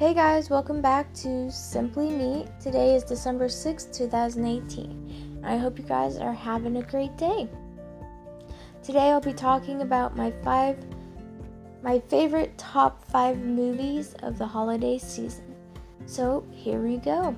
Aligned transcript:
Hey 0.00 0.14
guys, 0.14 0.48
welcome 0.48 0.80
back 0.80 1.12
to 1.16 1.52
Simply 1.52 2.08
Me. 2.08 2.46
Today 2.58 2.94
is 2.94 3.04
December 3.04 3.48
6th, 3.48 3.94
2018. 3.94 5.42
I 5.44 5.58
hope 5.58 5.78
you 5.78 5.84
guys 5.84 6.16
are 6.16 6.32
having 6.32 6.78
a 6.78 6.82
great 6.82 7.18
day. 7.18 7.46
Today 8.82 9.10
I'll 9.10 9.20
be 9.20 9.34
talking 9.34 9.82
about 9.82 10.16
my 10.16 10.30
five 10.42 10.78
my 11.82 12.00
favorite 12.08 12.56
top 12.56 13.04
5 13.10 13.40
movies 13.40 14.14
of 14.22 14.38
the 14.38 14.46
holiday 14.46 14.96
season. 14.96 15.54
So, 16.06 16.46
here 16.50 16.80
we 16.80 16.96
go. 16.96 17.36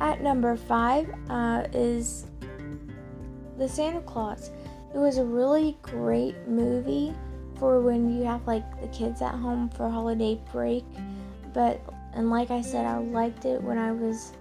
At 0.00 0.20
number 0.20 0.54
5 0.54 1.14
uh, 1.30 1.66
is 1.72 2.26
The 3.56 3.66
Santa 3.66 4.02
Clause. 4.02 4.50
It 4.94 4.98
was 4.98 5.16
a 5.16 5.24
really 5.24 5.78
great 5.80 6.36
movie 6.46 7.14
for 7.58 7.80
when 7.80 8.16
you 8.16 8.24
have 8.24 8.46
like 8.46 8.80
the 8.80 8.88
kids 8.88 9.22
at 9.22 9.34
home 9.34 9.68
for 9.68 9.88
holiday 9.88 10.40
break. 10.52 10.84
But, 11.52 11.80
and 12.14 12.30
like 12.30 12.50
I 12.50 12.60
said, 12.60 12.86
I 12.86 12.98
liked 12.98 13.44
it 13.44 13.62
when 13.62 13.78
I 13.78 13.92
was 13.92 14.32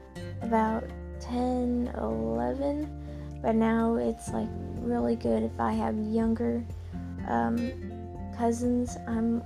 about 0.42 0.84
10, 1.20 1.92
11. 1.98 3.40
But 3.42 3.56
now 3.56 3.96
it's 3.96 4.30
like 4.30 4.50
really 4.80 5.16
good 5.16 5.44
if 5.44 5.60
I 5.60 5.74
have 5.74 5.98
younger 5.98 6.64
um, 7.28 7.72
cousins. 8.38 8.98
I'm 9.08 9.44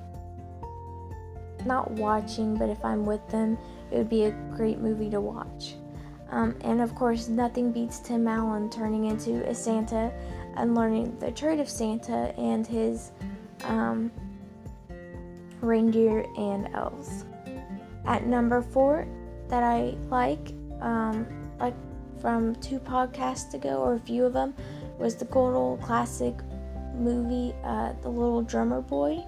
not 1.65 1.91
watching, 1.91 2.55
but 2.55 2.69
if 2.69 2.83
I'm 2.83 3.05
with 3.05 3.27
them, 3.29 3.57
it 3.91 3.97
would 3.97 4.09
be 4.09 4.25
a 4.25 4.31
great 4.55 4.79
movie 4.79 5.09
to 5.09 5.19
watch. 5.19 5.75
Um, 6.31 6.55
and 6.61 6.81
of 6.81 6.93
course, 6.95 7.27
nothing 7.27 7.71
beats 7.71 7.99
Tim 7.99 8.27
Allen 8.27 8.69
turning 8.69 9.05
into 9.05 9.47
a 9.49 9.55
Santa 9.55 10.11
and 10.55 10.75
learning 10.75 11.17
the 11.19 11.31
trade 11.31 11.59
of 11.59 11.67
Santa 11.67 12.33
and 12.37 12.65
his 12.65 13.11
um, 13.63 14.11
reindeer 15.61 16.25
and 16.37 16.67
elves. 16.73 17.25
At 18.05 18.25
number 18.25 18.61
four, 18.61 19.07
that 19.49 19.63
I 19.63 19.95
like, 20.09 20.53
um, 20.81 21.25
like 21.59 21.75
from 22.21 22.55
two 22.55 22.79
podcasts 22.79 23.53
ago 23.53 23.81
or 23.81 23.95
a 23.95 23.99
few 23.99 24.25
of 24.25 24.33
them, 24.33 24.53
was 24.97 25.15
the 25.15 25.25
good 25.25 25.55
old 25.55 25.81
classic 25.81 26.35
movie, 26.93 27.55
uh, 27.63 27.93
The 28.01 28.09
Little 28.09 28.41
Drummer 28.41 28.81
Boy. 28.81 29.23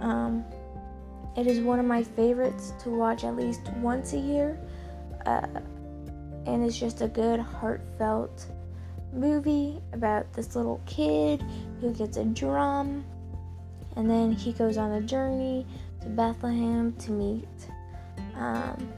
Um, 0.00 0.44
it 1.36 1.46
is 1.46 1.60
one 1.60 1.78
of 1.78 1.86
my 1.86 2.02
favorites 2.02 2.72
to 2.82 2.90
watch 2.90 3.24
at 3.24 3.36
least 3.36 3.60
once 3.76 4.12
a 4.12 4.18
year, 4.18 4.58
uh, 5.26 5.46
and 6.46 6.64
it's 6.64 6.78
just 6.78 7.00
a 7.00 7.08
good, 7.08 7.40
heartfelt 7.40 8.46
movie 9.12 9.80
about 9.92 10.32
this 10.32 10.56
little 10.56 10.80
kid 10.86 11.42
who 11.80 11.92
gets 11.92 12.16
a 12.16 12.24
drum 12.24 13.04
and 13.96 14.08
then 14.08 14.32
he 14.32 14.52
goes 14.52 14.76
on 14.76 14.92
a 14.92 15.00
journey 15.00 15.66
to 16.00 16.08
Bethlehem 16.08 16.92
to 16.94 17.10
meet 17.10 17.48
um, 18.36 18.92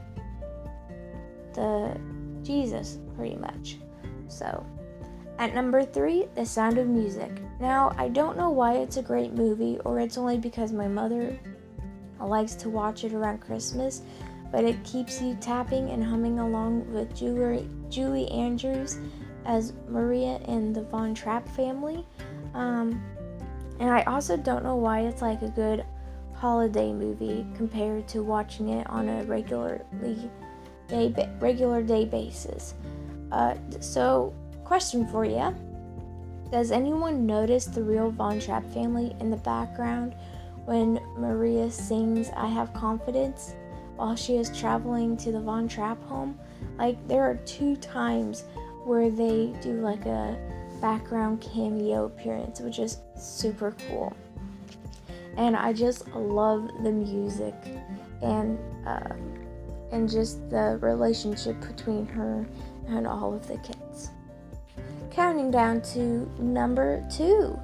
the 1.53 1.97
Jesus, 2.43 2.99
pretty 3.15 3.35
much. 3.35 3.77
So, 4.27 4.65
at 5.39 5.53
number 5.53 5.83
three, 5.83 6.27
The 6.35 6.45
Sound 6.45 6.77
of 6.77 6.87
Music. 6.87 7.31
Now, 7.59 7.93
I 7.97 8.07
don't 8.07 8.37
know 8.37 8.49
why 8.49 8.75
it's 8.75 8.97
a 8.97 9.01
great 9.01 9.33
movie, 9.33 9.79
or 9.83 9.99
it's 9.99 10.17
only 10.17 10.37
because 10.37 10.71
my 10.71 10.87
mother 10.87 11.37
likes 12.19 12.55
to 12.55 12.69
watch 12.69 13.03
it 13.03 13.13
around 13.13 13.39
Christmas, 13.39 14.01
but 14.51 14.63
it 14.63 14.81
keeps 14.83 15.21
you 15.21 15.35
tapping 15.41 15.89
and 15.89 16.03
humming 16.03 16.39
along 16.39 16.91
with 16.93 17.15
Julie, 17.15 17.67
Julie 17.89 18.29
Andrews 18.29 18.99
as 19.45 19.73
Maria 19.87 20.39
in 20.47 20.73
the 20.73 20.83
Von 20.83 21.13
Trapp 21.13 21.47
family. 21.49 22.05
Um, 22.53 23.03
and 23.79 23.89
I 23.89 24.03
also 24.03 24.37
don't 24.37 24.63
know 24.63 24.75
why 24.75 25.01
it's 25.01 25.21
like 25.21 25.41
a 25.41 25.49
good 25.49 25.85
holiday 26.33 26.91
movie 26.91 27.45
compared 27.55 28.07
to 28.09 28.21
watching 28.21 28.69
it 28.69 28.89
on 28.89 29.07
a 29.09 29.23
regularly 29.23 30.29
day 30.87 31.13
regular 31.39 31.81
day 31.81 32.05
basis. 32.05 32.75
Uh, 33.31 33.55
so, 33.79 34.33
question 34.63 35.07
for 35.07 35.25
you: 35.25 35.55
Does 36.51 36.71
anyone 36.71 37.25
notice 37.25 37.65
the 37.65 37.83
real 37.83 38.11
Von 38.11 38.39
Trapp 38.39 38.65
family 38.73 39.15
in 39.19 39.29
the 39.29 39.37
background 39.37 40.15
when 40.65 40.99
Maria 41.17 41.69
sings 41.69 42.29
"I 42.35 42.47
Have 42.47 42.73
Confidence" 42.73 43.53
while 43.95 44.15
she 44.15 44.37
is 44.37 44.55
traveling 44.57 45.15
to 45.17 45.31
the 45.31 45.39
Von 45.41 45.67
Trapp 45.67 46.01
home? 46.03 46.37
Like 46.77 47.05
there 47.07 47.23
are 47.23 47.35
two 47.45 47.75
times 47.77 48.43
where 48.83 49.09
they 49.09 49.53
do 49.61 49.73
like 49.81 50.05
a 50.05 50.37
background 50.85 51.41
cameo 51.41 52.05
appearance, 52.05 52.59
which 52.59 52.77
is 52.77 52.99
super 53.17 53.75
cool. 53.87 54.15
And 55.35 55.55
I 55.55 55.73
just 55.73 56.07
love 56.09 56.69
the 56.83 56.91
music 56.91 57.55
and 58.21 58.59
uh, 58.85 59.15
and 59.91 60.07
just 60.07 60.47
the 60.51 60.77
relationship 60.81 61.59
between 61.59 62.05
her 62.05 62.45
and 62.87 63.07
all 63.07 63.33
of 63.33 63.47
the 63.47 63.57
kids. 63.57 64.11
Counting 65.09 65.49
down 65.49 65.81
to 65.93 66.29
number 66.37 67.03
two, 67.09 67.59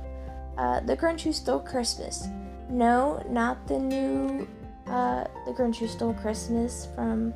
uh, 0.58 0.80
The 0.80 0.98
Grinch 0.98 1.22
Who 1.22 1.32
Stole 1.32 1.60
Christmas. 1.60 2.28
No, 2.72 3.24
not 3.30 3.68
the 3.68 3.78
new 3.78 4.48
uh, 4.88 5.26
The 5.46 5.54
Grinch 5.54 5.76
Who 5.76 5.88
Stole 5.88 6.16
Christmas 6.16 6.88
from 6.96 7.36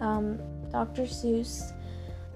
um, 0.00 0.38
Dr. 0.70 1.02
Seuss. 1.02 1.72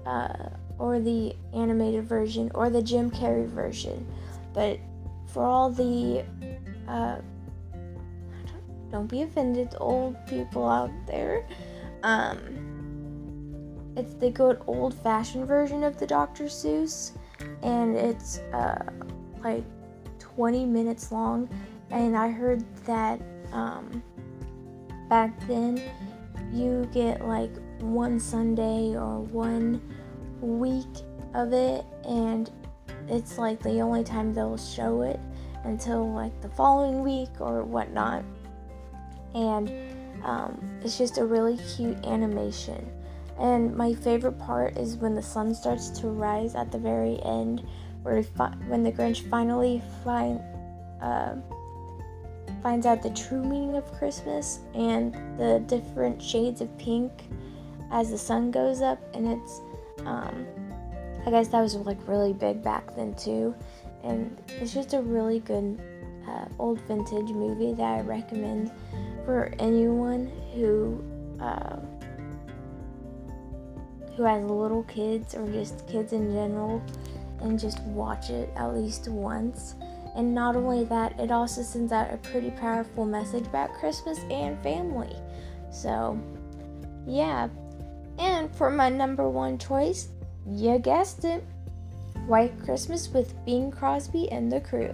Uh, 0.05 0.49
or 0.81 0.99
the 0.99 1.35
animated 1.53 2.03
version 2.03 2.49
or 2.55 2.71
the 2.71 2.81
Jim 2.81 3.11
Carrey 3.11 3.47
version. 3.47 4.05
But 4.51 4.79
for 5.27 5.45
all 5.45 5.69
the 5.69 6.25
uh, 6.87 7.19
don't 8.91 9.07
be 9.07 9.21
offended, 9.21 9.75
old 9.79 10.17
people 10.25 10.67
out 10.67 10.91
there. 11.05 11.47
Um, 12.01 12.39
it's 13.95 14.15
the 14.15 14.31
good 14.31 14.59
old 14.65 14.95
fashioned 14.95 15.47
version 15.47 15.83
of 15.83 15.99
the 15.99 16.07
Dr. 16.07 16.45
Seuss, 16.45 17.11
and 17.61 17.95
it's 17.95 18.39
uh, 18.51 18.83
like 19.43 19.63
20 20.19 20.65
minutes 20.65 21.11
long. 21.11 21.47
And 21.91 22.17
I 22.17 22.31
heard 22.31 22.65
that 22.85 23.21
um, 23.51 24.01
back 25.09 25.39
then 25.47 25.79
you 26.51 26.89
get 26.91 27.25
like 27.25 27.51
one 27.81 28.19
Sunday 28.19 28.95
or 28.95 29.19
one 29.19 29.79
week 30.41 30.87
of 31.33 31.53
it, 31.53 31.85
and 32.05 32.51
it's 33.07 33.37
like 33.37 33.61
the 33.61 33.79
only 33.79 34.03
time 34.03 34.33
they'll 34.33 34.57
show 34.57 35.01
it 35.01 35.19
until 35.63 36.11
like 36.11 36.39
the 36.41 36.49
following 36.49 37.03
week 37.03 37.29
or 37.39 37.63
whatnot. 37.63 38.23
And 39.33 39.71
um, 40.23 40.79
it's 40.83 40.97
just 40.97 41.17
a 41.17 41.25
really 41.25 41.57
cute 41.75 42.05
animation. 42.05 42.91
And 43.39 43.75
my 43.75 43.93
favorite 43.93 44.37
part 44.37 44.77
is 44.77 44.97
when 44.97 45.15
the 45.15 45.21
sun 45.21 45.55
starts 45.55 45.89
to 46.01 46.07
rise 46.07 46.53
at 46.53 46.71
the 46.71 46.77
very 46.77 47.19
end, 47.23 47.65
where 48.03 48.21
fi- 48.23 48.55
when 48.67 48.83
the 48.83 48.91
Grinch 48.91 49.27
finally 49.29 49.81
find 50.03 50.41
uh, 51.01 51.35
finds 52.61 52.85
out 52.85 53.01
the 53.01 53.09
true 53.11 53.43
meaning 53.43 53.75
of 53.75 53.91
Christmas 53.93 54.59
and 54.75 55.13
the 55.39 55.63
different 55.65 56.21
shades 56.21 56.61
of 56.61 56.77
pink 56.77 57.11
as 57.91 58.11
the 58.11 58.17
sun 58.17 58.51
goes 58.51 58.81
up, 58.81 58.99
and 59.15 59.27
it's 59.27 59.61
um, 60.05 60.45
I 61.25 61.31
guess 61.31 61.49
that 61.49 61.61
was 61.61 61.75
like 61.75 62.07
really 62.07 62.33
big 62.33 62.63
back 62.63 62.95
then 62.95 63.13
too, 63.15 63.55
and 64.03 64.37
it's 64.47 64.73
just 64.73 64.93
a 64.93 65.01
really 65.01 65.39
good 65.39 65.79
uh, 66.27 66.45
old 66.59 66.79
vintage 66.81 67.29
movie 67.29 67.73
that 67.73 67.99
I 67.99 68.01
recommend 68.01 68.71
for 69.25 69.53
anyone 69.59 70.31
who 70.53 71.03
uh, 71.39 71.77
who 74.15 74.23
has 74.23 74.43
little 74.43 74.83
kids 74.83 75.35
or 75.35 75.47
just 75.51 75.87
kids 75.87 76.13
in 76.13 76.31
general, 76.31 76.81
and 77.41 77.59
just 77.59 77.81
watch 77.83 78.29
it 78.29 78.49
at 78.55 78.75
least 78.75 79.07
once. 79.07 79.75
And 80.15 80.35
not 80.35 80.57
only 80.57 80.83
that, 80.85 81.17
it 81.19 81.31
also 81.31 81.61
sends 81.61 81.93
out 81.93 82.13
a 82.13 82.17
pretty 82.17 82.51
powerful 82.51 83.05
message 83.05 83.47
about 83.47 83.73
Christmas 83.75 84.19
and 84.29 84.61
family. 84.61 85.15
So, 85.71 86.19
yeah, 87.07 87.47
and 88.21 88.55
for 88.55 88.69
my 88.69 88.87
number 88.87 89.27
one 89.27 89.57
choice, 89.57 90.09
you 90.47 90.77
guessed 90.77 91.25
it 91.25 91.43
White 92.27 92.53
Christmas 92.63 93.09
with 93.09 93.33
Bing 93.45 93.71
Crosby 93.71 94.31
and 94.31 94.51
the 94.51 94.61
crew. 94.61 94.93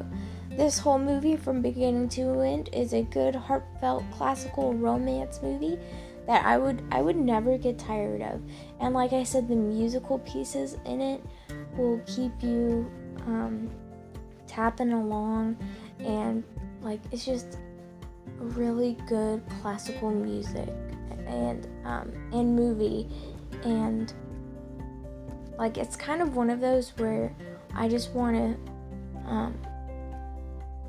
This 0.51 0.79
whole 0.79 0.97
movie, 0.97 1.35
from 1.35 1.61
beginning 1.61 2.07
to 2.09 2.39
end, 2.39 2.69
is 2.71 2.93
a 2.93 3.03
good, 3.03 3.35
heartfelt, 3.35 4.03
classical 4.11 4.73
romance 4.73 5.41
movie 5.43 5.77
that 6.25 6.45
I 6.45 6.57
would 6.57 6.81
I 6.89 7.01
would 7.01 7.17
never 7.17 7.57
get 7.57 7.77
tired 7.77 8.21
of. 8.21 8.41
And 8.79 8.93
like 8.93 9.13
I 9.13 9.23
said, 9.23 9.47
the 9.47 9.55
musical 9.55 10.19
pieces 10.19 10.77
in 10.85 11.01
it 11.01 11.21
will 11.77 12.01
keep 12.05 12.31
you 12.41 12.89
um, 13.25 13.69
tapping 14.47 14.93
along, 14.93 15.57
and 15.99 16.43
like 16.81 17.01
it's 17.11 17.25
just 17.25 17.57
really 18.39 18.97
good 19.07 19.41
classical 19.61 20.11
music 20.11 20.69
and 21.27 21.67
um, 21.85 22.11
and 22.33 22.55
movie, 22.55 23.07
and 23.63 24.13
like 25.57 25.77
it's 25.77 25.95
kind 25.95 26.21
of 26.21 26.35
one 26.35 26.49
of 26.49 26.59
those 26.61 26.89
where 26.97 27.35
I 27.75 27.87
just 27.87 28.11
want 28.11 28.35
to. 28.35 29.29
Um, 29.29 29.59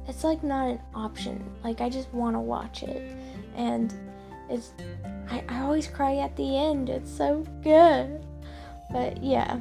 it's 0.07 0.25
like 0.25 0.43
not 0.43 0.69
an 0.69 0.81
option. 0.95 1.45
Like 1.63 1.81
I 1.81 1.89
just 1.89 2.13
want 2.15 2.35
to 2.37 2.41
watch 2.41 2.83
it, 2.83 3.17
and 3.55 3.93
It's 4.49 4.73
I, 5.31 5.45
I 5.49 5.61
always 5.61 5.87
cry 5.87 6.17
at 6.19 6.37
the 6.37 6.57
end. 6.57 6.89
It's 6.89 7.11
so 7.11 7.45
good. 7.63 8.25
But 8.91 9.23
yeah. 9.23 9.59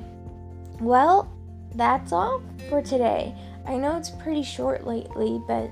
Well, 0.79 1.29
that's 1.75 2.11
all 2.11 2.41
for 2.69 2.81
today. 2.81 3.35
I 3.65 3.75
know 3.75 3.97
it's 3.97 4.09
pretty 4.09 4.43
short 4.43 4.87
lately, 4.87 5.41
but 5.47 5.69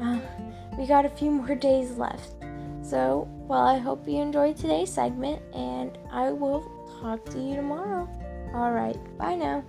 uh, 0.00 0.18
we 0.78 0.86
got 0.86 1.04
a 1.04 1.10
few 1.10 1.30
more 1.30 1.54
days 1.54 1.92
left. 1.92 2.35
So, 2.88 3.26
well, 3.48 3.66
I 3.66 3.78
hope 3.78 4.06
you 4.06 4.22
enjoyed 4.22 4.56
today's 4.56 4.92
segment, 4.92 5.42
and 5.52 5.98
I 6.12 6.30
will 6.30 6.62
talk 7.00 7.24
to 7.30 7.40
you 7.40 7.56
tomorrow. 7.56 8.08
All 8.54 8.70
right, 8.70 8.96
bye 9.18 9.34
now. 9.34 9.64